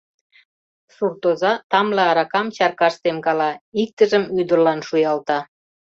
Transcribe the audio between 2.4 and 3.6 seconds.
чаркаш темкала,